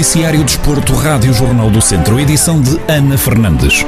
Noticiário 0.00 0.42
Desporto, 0.42 0.94
Rádio 0.94 1.30
Jornal 1.34 1.68
do 1.68 1.82
Centro, 1.82 2.18
edição 2.18 2.58
de 2.58 2.80
Ana 2.90 3.18
Fernandes. 3.18 3.84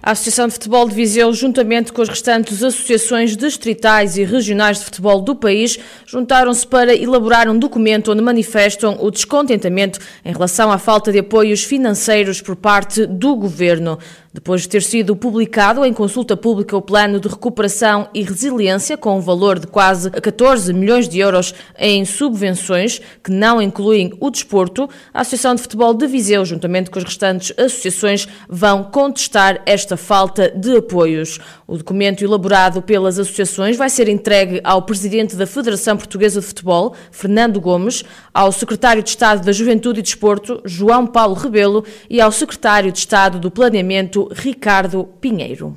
A 0.00 0.12
Associação 0.12 0.46
de 0.46 0.54
Futebol 0.54 0.88
de 0.88 0.94
Viseu, 0.94 1.32
juntamente 1.32 1.92
com 1.92 2.00
as 2.00 2.08
restantes 2.08 2.62
associações 2.62 3.36
distritais 3.36 4.16
e 4.16 4.22
regionais 4.22 4.78
de 4.78 4.84
futebol 4.84 5.20
do 5.20 5.34
país, 5.34 5.76
juntaram-se 6.06 6.64
para 6.64 6.94
elaborar 6.94 7.48
um 7.48 7.58
documento 7.58 8.12
onde 8.12 8.22
manifestam 8.22 8.96
o 9.00 9.10
descontentamento 9.10 9.98
em 10.24 10.32
relação 10.32 10.70
à 10.70 10.78
falta 10.78 11.10
de 11.10 11.18
apoios 11.18 11.64
financeiros 11.64 12.40
por 12.40 12.54
parte 12.54 13.06
do 13.06 13.34
governo. 13.34 13.98
Depois 14.34 14.62
de 14.62 14.68
ter 14.70 14.82
sido 14.82 15.14
publicado 15.14 15.84
em 15.84 15.92
consulta 15.92 16.34
pública 16.34 16.74
o 16.74 16.80
Plano 16.80 17.20
de 17.20 17.28
Recuperação 17.28 18.08
e 18.14 18.22
Resiliência, 18.22 18.96
com 18.96 19.18
um 19.18 19.20
valor 19.20 19.58
de 19.58 19.66
quase 19.66 20.10
14 20.10 20.72
milhões 20.72 21.06
de 21.06 21.18
euros 21.18 21.54
em 21.78 22.02
subvenções, 22.06 22.98
que 23.22 23.30
não 23.30 23.60
incluem 23.60 24.10
o 24.18 24.30
desporto, 24.30 24.88
a 25.12 25.20
Associação 25.20 25.54
de 25.54 25.60
Futebol 25.60 25.92
de 25.92 26.06
Viseu, 26.06 26.46
juntamente 26.46 26.90
com 26.90 26.98
as 26.98 27.04
restantes 27.04 27.52
associações, 27.58 28.26
vão 28.48 28.84
contestar 28.84 29.60
esta 29.66 29.98
falta 29.98 30.50
de 30.50 30.78
apoios. 30.78 31.38
O 31.66 31.76
documento 31.76 32.24
elaborado 32.24 32.80
pelas 32.80 33.18
associações 33.18 33.76
vai 33.76 33.90
ser 33.90 34.08
entregue 34.08 34.62
ao 34.64 34.80
Presidente 34.80 35.36
da 35.36 35.46
Federação 35.46 35.94
Portuguesa 35.94 36.40
de 36.40 36.46
Futebol, 36.46 36.94
Fernando 37.10 37.60
Gomes, 37.60 38.02
ao 38.32 38.50
Secretário 38.50 39.02
de 39.02 39.10
Estado 39.10 39.44
da 39.44 39.52
Juventude 39.52 40.00
e 40.00 40.02
Desporto, 40.02 40.62
João 40.64 41.06
Paulo 41.06 41.34
Rebelo, 41.34 41.84
e 42.08 42.18
ao 42.18 42.32
Secretário 42.32 42.90
de 42.90 42.98
Estado 42.98 43.38
do 43.38 43.50
Planeamento, 43.50 44.21
Ricardo 44.30 45.04
Pinheiro. 45.20 45.76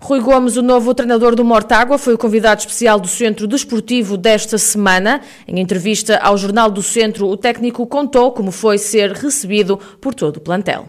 Rui 0.00 0.20
Gomes, 0.20 0.58
o 0.58 0.62
novo 0.62 0.92
treinador 0.92 1.34
do 1.34 1.44
Mortágua, 1.44 1.96
foi 1.96 2.12
o 2.12 2.18
convidado 2.18 2.60
especial 2.60 3.00
do 3.00 3.08
Centro 3.08 3.46
Desportivo 3.46 4.18
desta 4.18 4.58
semana. 4.58 5.22
Em 5.48 5.58
entrevista 5.60 6.18
ao 6.18 6.36
Jornal 6.36 6.70
do 6.70 6.82
Centro, 6.82 7.26
o 7.26 7.38
técnico 7.38 7.86
contou 7.86 8.30
como 8.32 8.50
foi 8.50 8.76
ser 8.76 9.12
recebido 9.12 9.78
por 10.00 10.14
todo 10.14 10.36
o 10.36 10.40
plantel. 10.40 10.88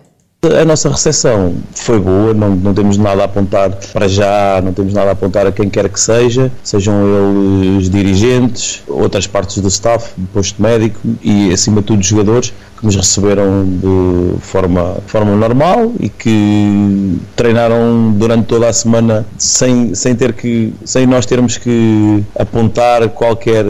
A 0.54 0.66
nossa 0.66 0.90
recepção 0.90 1.56
foi 1.74 2.00
boa, 2.00 2.34
não, 2.34 2.56
não 2.56 2.74
temos 2.74 2.98
nada 2.98 3.22
a 3.22 3.26
apontar 3.26 3.72
para 3.94 4.08
já, 4.08 4.62
não 4.64 4.74
temos 4.74 4.94
nada 4.94 5.10
a 5.10 5.14
apontar 5.14 5.48
a 5.48 5.52
quem 5.52 5.70
quer 5.70 5.90
que 5.90 6.00
seja, 6.00 6.52
sejam 6.64 6.96
eles 7.64 7.90
dirigentes, 7.90 8.84
outras 8.88 9.28
partes 9.28 9.60
do 9.60 9.68
staff, 9.68 10.14
posto 10.34 10.62
médico 10.62 11.00
e 11.22 11.52
acima 11.52 11.82
de 11.82 11.88
tudo 11.88 12.04
jogadores 12.04 12.54
que 12.78 12.86
nos 12.86 12.96
receberam 12.96 13.66
de 13.66 14.40
forma, 14.42 14.98
forma 15.08 15.36
normal 15.36 15.94
e 16.00 16.10
que 16.10 17.18
treinaram 17.36 18.14
durante 18.18 18.46
toda 18.46 18.68
a 18.68 18.73
semana 18.73 19.26
sem, 19.38 19.96
sem 19.96 20.16
ter 20.16 20.34
que 20.34 20.73
sem 20.84 21.06
nós 21.06 21.26
termos 21.26 21.58
que 21.58 22.23
apontar 22.38 23.10
qualquer 23.10 23.66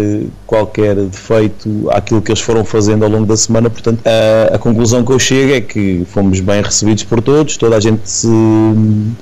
qualquer 0.46 0.96
defeito 0.96 1.88
àquilo 1.92 2.22
que 2.22 2.32
eles 2.32 2.42
foram 2.42 2.64
fazendo 2.64 3.04
ao 3.04 3.10
longo 3.10 3.26
da 3.26 3.38
semana. 3.38 3.70
Portanto 3.70 4.02
a, 4.06 4.56
a 4.56 4.58
conclusão 4.58 5.04
que 5.04 5.12
eu 5.12 5.20
chego 5.20 5.54
é 5.54 5.62
que 5.62 6.06
fomos 6.08 6.40
bem 6.40 6.62
recebidos 6.66 7.04
por 7.04 7.22
todos 7.22 7.58
toda 7.58 7.76
a 7.76 7.80
gente 7.80 8.10
se 8.10 8.28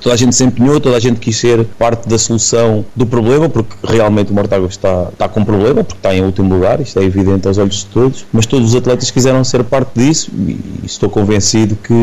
toda 0.00 0.14
a 0.14 0.18
gente 0.18 0.34
se 0.34 0.44
empenhou 0.44 0.80
toda 0.80 0.96
a 0.96 1.00
gente 1.00 1.20
quis 1.20 1.36
ser 1.36 1.64
parte 1.78 2.08
da 2.08 2.18
solução 2.18 2.84
do 2.94 3.06
problema 3.06 3.48
porque 3.48 3.74
realmente 3.84 4.30
o 4.30 4.34
Mortágua 4.34 4.68
está 4.68 5.08
está 5.12 5.28
com 5.28 5.44
problema 5.44 5.84
porque 5.84 5.98
está 5.98 6.14
em 6.14 6.22
último 6.22 6.54
lugar 6.54 6.80
isto 6.80 6.98
é 6.98 7.04
evidente 7.04 7.46
aos 7.46 7.58
olhos 7.58 7.76
de 7.76 7.86
todos 7.86 8.24
mas 8.32 8.46
todos 8.46 8.70
os 8.70 8.74
atletas 8.74 9.10
quiseram 9.10 9.44
ser 9.44 9.64
parte 9.64 9.92
disso 9.94 10.30
e 10.36 10.58
estou 10.84 11.08
convencido 11.08 11.76
que 11.76 11.94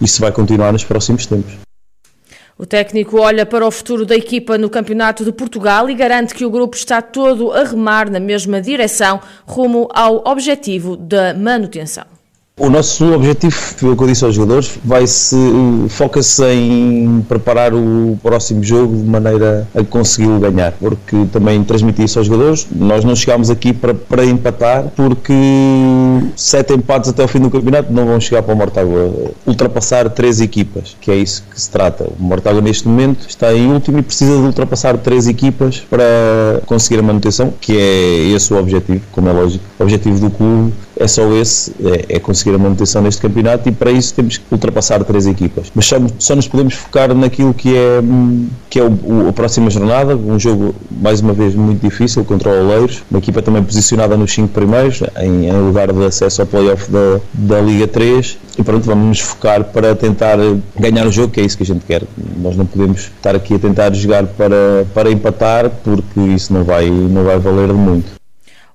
isso 0.00 0.20
vai 0.20 0.32
continuar 0.32 0.72
nos 0.72 0.84
próximos 0.84 1.26
tempos. 1.26 1.54
O 2.56 2.64
técnico 2.64 3.20
olha 3.20 3.44
para 3.44 3.66
o 3.66 3.70
futuro 3.70 4.06
da 4.06 4.14
equipa 4.14 4.56
no 4.56 4.70
Campeonato 4.70 5.24
de 5.24 5.32
Portugal 5.32 5.90
e 5.90 5.94
garante 5.94 6.34
que 6.34 6.44
o 6.44 6.50
grupo 6.50 6.76
está 6.76 7.02
todo 7.02 7.52
a 7.52 7.64
remar 7.64 8.08
na 8.08 8.20
mesma 8.20 8.60
direção 8.60 9.20
rumo 9.44 9.88
ao 9.92 10.22
objetivo 10.24 10.96
da 10.96 11.34
manutenção. 11.34 12.13
O 12.56 12.70
nosso 12.70 13.12
objetivo, 13.12 13.56
o 13.82 13.96
que 13.96 14.02
eu 14.04 14.06
disse 14.06 14.24
aos 14.24 14.32
jogadores, 14.32 14.78
vai-se 14.84 15.36
foca-se 15.88 16.44
em 16.44 17.20
preparar 17.28 17.74
o 17.74 18.16
próximo 18.22 18.62
jogo 18.62 18.96
de 18.96 19.02
maneira 19.02 19.66
a 19.74 19.82
conseguir 19.82 20.38
ganhar, 20.38 20.70
porque 20.78 21.16
também 21.32 21.64
transmiti 21.64 22.04
isso 22.04 22.16
aos 22.16 22.28
jogadores. 22.28 22.64
Nós 22.70 23.04
não 23.04 23.16
chegámos 23.16 23.50
aqui 23.50 23.72
para, 23.72 23.92
para 23.92 24.24
empatar, 24.24 24.84
porque 24.94 25.34
sete 26.36 26.74
empates 26.74 27.10
até 27.10 27.24
o 27.24 27.28
fim 27.28 27.40
do 27.40 27.50
campeonato 27.50 27.92
não 27.92 28.06
vão 28.06 28.20
chegar 28.20 28.44
para 28.44 28.54
o 28.54 28.56
Mortágua. 28.56 29.32
Ultrapassar 29.44 30.08
três 30.10 30.40
equipas, 30.40 30.96
que 31.00 31.10
é 31.10 31.16
isso 31.16 31.42
que 31.50 31.60
se 31.60 31.68
trata. 31.68 32.04
O 32.04 32.22
Mortágua 32.22 32.60
neste 32.60 32.86
momento 32.86 33.28
está 33.28 33.52
em 33.52 33.66
último 33.66 33.98
e 33.98 34.02
precisa 34.02 34.36
de 34.36 34.42
ultrapassar 34.42 34.96
três 34.98 35.26
equipas 35.26 35.80
para 35.90 36.04
conseguir 36.66 37.00
a 37.00 37.02
manutenção, 37.02 37.52
que 37.60 37.76
é 37.76 38.32
esse 38.32 38.54
o 38.54 38.58
objetivo, 38.58 39.00
como 39.10 39.28
é 39.28 39.32
lógico. 39.32 39.64
O 39.76 39.82
objetivo 39.82 40.20
do 40.20 40.30
clube 40.30 40.72
é 40.96 41.06
só 41.06 41.32
esse, 41.32 41.72
é, 41.84 42.16
é, 42.16 42.20
conseguir 42.20 42.54
a 42.54 42.58
manutenção 42.58 43.02
neste 43.02 43.20
campeonato 43.20 43.68
e 43.68 43.72
para 43.72 43.90
isso 43.90 44.14
temos 44.14 44.38
que 44.38 44.44
ultrapassar 44.50 45.02
três 45.04 45.26
equipas. 45.26 45.70
Mas 45.74 45.86
só, 45.86 45.96
só 46.18 46.36
nos 46.36 46.48
podemos 46.48 46.74
focar 46.74 47.14
naquilo 47.14 47.52
que 47.52 47.76
é, 47.76 48.00
que 48.70 48.78
é 48.78 48.84
o, 48.84 48.88
o, 48.88 49.28
a 49.28 49.32
próxima 49.32 49.70
jornada, 49.70 50.16
um 50.16 50.38
jogo 50.38 50.74
mais 50.90 51.20
uma 51.20 51.32
vez 51.32 51.54
muito 51.54 51.82
difícil 51.82 52.24
contra 52.24 52.50
o 52.50 52.64
Oleiros, 52.64 53.02
uma 53.10 53.18
equipa 53.18 53.42
também 53.42 53.62
posicionada 53.62 54.16
nos 54.16 54.32
cinco 54.32 54.48
primeiros, 54.48 55.02
em, 55.18 55.48
em 55.48 55.66
lugar 55.66 55.92
de 55.92 56.04
acesso 56.04 56.42
ao 56.42 56.46
playoff 56.46 56.90
da, 56.90 57.20
da 57.32 57.60
Liga 57.60 57.86
3 57.86 58.38
e 58.58 58.62
pronto, 58.62 58.84
vamos 58.84 59.06
nos 59.06 59.20
focar 59.20 59.64
para 59.64 59.96
tentar 59.96 60.38
ganhar 60.78 61.06
o 61.06 61.10
jogo, 61.10 61.32
que 61.32 61.40
é 61.40 61.44
isso 61.44 61.56
que 61.56 61.64
a 61.64 61.66
gente 61.66 61.84
quer. 61.84 62.02
Nós 62.40 62.56
não 62.56 62.66
podemos 62.66 63.10
estar 63.16 63.34
aqui 63.34 63.54
a 63.54 63.58
tentar 63.58 63.92
jogar 63.94 64.24
para, 64.26 64.86
para 64.94 65.10
empatar 65.10 65.70
porque 65.82 66.20
isso 66.20 66.52
não 66.52 66.62
vai, 66.62 66.88
não 66.88 67.24
vai 67.24 67.38
valer 67.38 67.72
muito. 67.72 68.23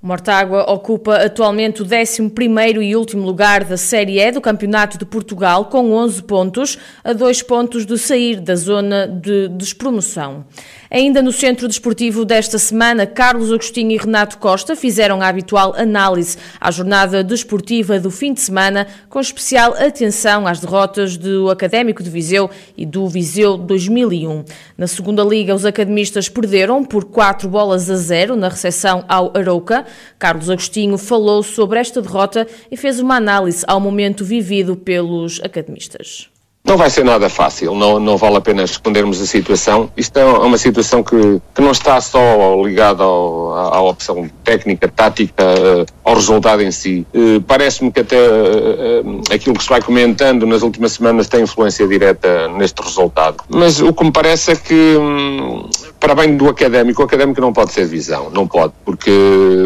O 0.01 0.07
Mortágua 0.07 0.63
ocupa 0.71 1.15
atualmente 1.15 1.81
o 1.81 1.85
11º 1.85 2.81
e 2.81 2.95
último 2.95 3.25
lugar 3.25 3.65
da 3.65 3.75
Série 3.75 4.17
E 4.17 4.31
do 4.31 4.39
Campeonato 4.39 4.97
de 4.97 5.03
Portugal, 5.03 5.65
com 5.65 5.91
11 5.91 6.23
pontos, 6.23 6.77
a 7.03 7.11
dois 7.11 7.41
pontos 7.41 7.85
de 7.85 7.97
sair 7.97 8.39
da 8.39 8.55
zona 8.55 9.05
de 9.05 9.49
despromoção. 9.49 10.45
Ainda 10.89 11.21
no 11.21 11.33
centro 11.33 11.67
desportivo 11.67 12.23
desta 12.23 12.57
semana, 12.57 13.05
Carlos 13.05 13.51
Agostinho 13.51 13.91
e 13.91 13.97
Renato 13.97 14.37
Costa 14.37 14.73
fizeram 14.73 15.21
a 15.21 15.27
habitual 15.27 15.75
análise 15.75 16.37
à 16.61 16.71
jornada 16.71 17.21
desportiva 17.21 17.99
do 17.99 18.09
fim 18.09 18.33
de 18.33 18.39
semana, 18.39 18.87
com 19.09 19.19
especial 19.19 19.73
atenção 19.73 20.47
às 20.47 20.61
derrotas 20.61 21.17
do 21.17 21.49
Académico 21.49 22.01
de 22.01 22.09
Viseu 22.09 22.49
e 22.77 22.85
do 22.85 23.05
Viseu 23.09 23.57
2001. 23.57 24.45
Na 24.77 24.87
segunda 24.87 25.23
liga, 25.25 25.53
os 25.53 25.65
academistas 25.65 26.29
perderam 26.29 26.85
por 26.85 27.03
4 27.03 27.49
bolas 27.49 27.89
a 27.89 27.97
0 27.97 28.37
na 28.37 28.47
recepção 28.47 29.03
ao 29.09 29.35
Arouca. 29.37 29.88
Carlos 30.17 30.49
Agostinho 30.49 30.97
falou 30.97 31.43
sobre 31.43 31.79
esta 31.79 32.01
derrota 32.01 32.47
e 32.71 32.77
fez 32.77 32.99
uma 32.99 33.15
análise 33.15 33.63
ao 33.67 33.79
momento 33.79 34.23
vivido 34.25 34.75
pelos 34.75 35.39
academistas. 35.43 36.29
Não 36.69 36.77
vai 36.77 36.89
ser 36.89 37.05
nada 37.05 37.29
fácil, 37.29 37.73
não, 37.73 37.99
não 37.99 38.17
vale 38.17 38.35
a 38.35 38.41
pena 38.41 38.63
escondermos 38.63 39.19
a 39.21 39.25
situação. 39.25 39.89
Isto 39.95 40.19
é 40.19 40.25
uma 40.25 40.57
situação 40.57 41.01
que, 41.01 41.41
que 41.55 41.61
não 41.61 41.71
está 41.71 41.99
só 42.01 42.61
ligada 42.61 43.01
ao, 43.01 43.53
à, 43.55 43.81
opção 43.81 44.29
técnica, 44.43 44.87
tática, 44.87 45.41
eh, 45.41 45.85
ao 46.03 46.13
resultado 46.13 46.61
em 46.61 46.69
si. 46.69 47.07
Eh, 47.13 47.41
parece-me 47.47 47.91
que 47.91 48.01
até 48.01 48.17
eh, 48.17 49.01
aquilo 49.33 49.55
que 49.55 49.63
se 49.63 49.69
vai 49.69 49.81
comentando 49.81 50.45
nas 50.45 50.61
últimas 50.61 50.91
semanas 50.91 51.27
tem 51.27 51.41
influência 51.41 51.87
direta 51.87 52.49
neste 52.49 52.83
resultado. 52.83 53.37
Mas 53.47 53.81
o 53.81 53.93
que 53.93 54.03
me 54.03 54.11
parece 54.11 54.51
é 54.51 54.55
que 54.55 54.95
hum, 54.97 55.67
para 55.99 56.15
bem 56.15 56.37
do 56.37 56.47
académico, 56.47 57.01
o 57.01 57.05
académico 57.05 57.41
não 57.41 57.51
pode 57.51 57.73
ser 57.73 57.85
visão, 57.85 58.29
não 58.29 58.47
pode, 58.47 58.73
porque 58.85 59.11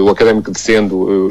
o 0.02 0.10
académico 0.10 0.52
descendo, 0.52 1.30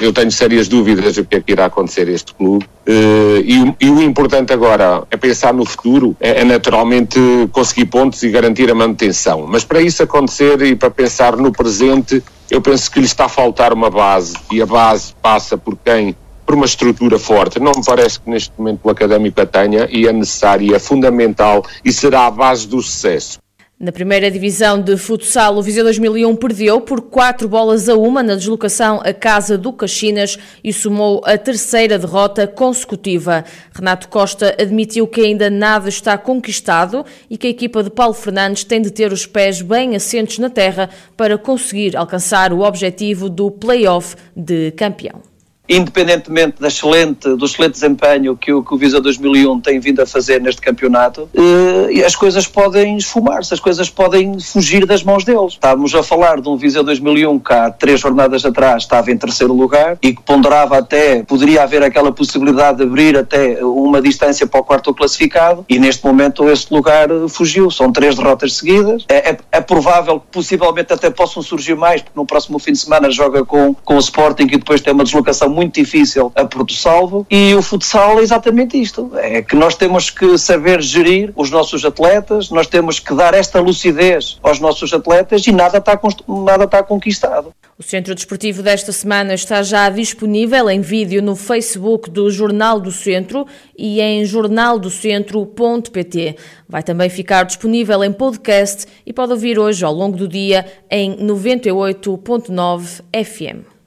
eu 0.00 0.12
tenho 0.12 0.30
sérias 0.30 0.68
dúvidas 0.68 1.14
do 1.16 1.24
que 1.24 1.36
é 1.36 1.40
que 1.40 1.52
irá 1.52 1.66
acontecer 1.66 2.08
este 2.08 2.34
clube. 2.34 2.66
E, 2.86 3.74
e 3.80 3.90
o 3.90 4.02
importante 4.02 4.52
agora 4.52 5.02
é 5.10 5.16
pensar 5.16 5.54
no 5.54 5.64
futuro, 5.64 6.14
é, 6.20 6.40
é 6.40 6.44
naturalmente 6.44 7.18
conseguir 7.52 7.86
pontos 7.86 8.22
e 8.22 8.28
garantir 8.28 8.70
a 8.70 8.74
manutenção. 8.74 9.46
Mas 9.48 9.64
para 9.64 9.80
isso 9.80 10.02
acontecer 10.02 10.60
e 10.62 10.76
para 10.76 10.90
pensar 10.90 11.36
no 11.36 11.50
presente, 11.50 12.22
eu 12.50 12.60
penso 12.60 12.90
que 12.90 13.00
lhe 13.00 13.06
está 13.06 13.24
a 13.24 13.28
faltar 13.28 13.72
uma 13.72 13.90
base, 13.90 14.36
e 14.52 14.60
a 14.60 14.66
base 14.66 15.14
passa 15.22 15.56
por 15.56 15.76
quem 15.82 16.14
por 16.44 16.54
uma 16.54 16.64
estrutura 16.64 17.18
forte. 17.18 17.60
Não 17.60 17.72
me 17.76 17.84
parece 17.84 18.18
que 18.20 18.30
neste 18.30 18.52
momento 18.56 18.80
o 18.82 18.88
académico 18.88 19.38
a 19.38 19.44
tenha 19.44 19.86
e 19.90 20.06
é 20.06 20.12
necessária, 20.12 20.76
é 20.76 20.78
fundamental 20.78 21.62
e 21.84 21.92
será 21.92 22.26
a 22.26 22.30
base 22.30 22.66
do 22.66 22.80
sucesso. 22.80 23.38
Na 23.80 23.92
primeira 23.92 24.28
divisão 24.28 24.82
de 24.82 24.96
futsal, 24.96 25.56
o 25.56 25.62
Viseu 25.62 25.84
2001 25.84 26.34
perdeu 26.34 26.80
por 26.80 27.00
4 27.00 27.48
bolas 27.48 27.88
a 27.88 27.94
uma 27.94 28.24
na 28.24 28.34
deslocação 28.34 29.00
à 29.04 29.14
Casa 29.14 29.56
do 29.56 29.72
Caxinas 29.72 30.36
e 30.64 30.72
somou 30.72 31.22
a 31.24 31.38
terceira 31.38 31.96
derrota 31.96 32.44
consecutiva. 32.48 33.44
Renato 33.72 34.08
Costa 34.08 34.56
admitiu 34.60 35.06
que 35.06 35.20
ainda 35.20 35.48
nada 35.48 35.88
está 35.88 36.18
conquistado 36.18 37.06
e 37.30 37.38
que 37.38 37.46
a 37.46 37.50
equipa 37.50 37.84
de 37.84 37.90
Paulo 37.90 38.14
Fernandes 38.14 38.64
tem 38.64 38.82
de 38.82 38.90
ter 38.90 39.12
os 39.12 39.26
pés 39.26 39.62
bem 39.62 39.94
assentos 39.94 40.40
na 40.40 40.50
terra 40.50 40.90
para 41.16 41.38
conseguir 41.38 41.96
alcançar 41.96 42.52
o 42.52 42.62
objetivo 42.62 43.30
do 43.30 43.48
play-off 43.48 44.16
de 44.34 44.72
campeão. 44.72 45.27
Independentemente 45.68 46.60
da 46.60 46.68
excelente, 46.68 47.28
do 47.36 47.44
excelente 47.44 47.72
desempenho 47.72 48.36
que 48.36 48.52
o, 48.52 48.62
que 48.62 48.74
o 48.74 48.78
Visa 48.78 49.00
2001 49.00 49.60
tem 49.60 49.78
vindo 49.78 50.00
a 50.00 50.06
fazer 50.06 50.40
neste 50.40 50.60
campeonato, 50.60 51.28
eh, 51.34 52.04
as 52.04 52.16
coisas 52.16 52.46
podem 52.46 52.96
esfumar-se, 52.96 53.52
as 53.52 53.60
coisas 53.60 53.90
podem 53.90 54.38
fugir 54.40 54.86
das 54.86 55.02
mãos 55.02 55.24
deles. 55.24 55.54
Estávamos 55.54 55.94
a 55.94 56.02
falar 56.02 56.40
de 56.40 56.48
um 56.48 56.56
Visa 56.56 56.82
2001 56.82 57.38
que 57.38 57.52
há 57.52 57.70
três 57.70 58.00
jornadas 58.00 58.44
atrás 58.44 58.84
estava 58.84 59.10
em 59.10 59.18
terceiro 59.18 59.52
lugar 59.52 59.98
e 60.02 60.14
que 60.14 60.22
ponderava 60.22 60.78
até, 60.78 61.22
poderia 61.22 61.62
haver 61.62 61.82
aquela 61.82 62.12
possibilidade 62.12 62.78
de 62.78 62.84
abrir 62.84 63.16
até 63.16 63.62
uma 63.64 64.00
distância 64.00 64.46
para 64.46 64.60
o 64.60 64.64
quarto 64.64 64.94
classificado 64.94 65.64
e 65.68 65.78
neste 65.78 66.04
momento 66.04 66.48
esse 66.48 66.72
lugar 66.72 67.08
fugiu. 67.28 67.70
São 67.70 67.92
três 67.92 68.14
derrotas 68.14 68.54
seguidas. 68.54 69.04
É, 69.08 69.30
é, 69.30 69.38
é 69.52 69.60
provável 69.60 70.20
que 70.20 70.26
possivelmente 70.32 70.92
até 70.92 71.10
possam 71.10 71.42
surgir 71.42 71.74
mais, 71.74 72.00
porque 72.00 72.18
no 72.18 72.26
próximo 72.26 72.58
fim 72.58 72.72
de 72.72 72.78
semana 72.78 73.10
joga 73.10 73.44
com, 73.44 73.74
com 73.74 73.96
o 73.96 73.98
Sporting 73.98 74.44
e 74.44 74.58
depois 74.58 74.80
tem 74.80 74.92
uma 74.92 75.04
deslocação 75.04 75.57
muito 75.58 75.74
difícil 75.74 76.32
a 76.36 76.44
Porto 76.44 76.72
Salvo. 76.72 77.26
E 77.28 77.52
o 77.54 77.62
futsal 77.62 78.20
é 78.20 78.22
exatamente 78.22 78.80
isto: 78.80 79.10
é 79.16 79.42
que 79.42 79.56
nós 79.56 79.74
temos 79.74 80.08
que 80.08 80.38
saber 80.38 80.80
gerir 80.80 81.32
os 81.34 81.50
nossos 81.50 81.84
atletas, 81.84 82.48
nós 82.50 82.68
temos 82.68 83.00
que 83.00 83.12
dar 83.12 83.34
esta 83.34 83.58
lucidez 83.60 84.38
aos 84.40 84.60
nossos 84.60 84.94
atletas 84.94 85.44
e 85.46 85.52
nada 85.52 85.78
está, 85.78 85.98
nada 86.28 86.62
está 86.64 86.84
conquistado. 86.84 87.52
O 87.76 87.82
Centro 87.82 88.14
Desportivo 88.14 88.62
desta 88.62 88.92
semana 88.92 89.34
está 89.34 89.60
já 89.62 89.88
disponível 89.88 90.70
em 90.70 90.80
vídeo 90.80 91.20
no 91.22 91.34
Facebook 91.34 92.08
do 92.10 92.30
Jornal 92.30 92.78
do 92.80 92.92
Centro 92.92 93.44
e 93.76 94.00
em 94.00 94.24
jornaldocentro.pt. 94.24 96.36
Vai 96.68 96.84
também 96.84 97.08
ficar 97.08 97.42
disponível 97.44 98.04
em 98.04 98.12
podcast 98.12 98.86
e 99.04 99.12
pode 99.12 99.32
ouvir 99.32 99.58
hoje 99.58 99.84
ao 99.84 99.92
longo 99.92 100.16
do 100.16 100.28
dia 100.28 100.64
em 100.90 101.16
98.9 101.16 103.02
FM. 103.12 103.77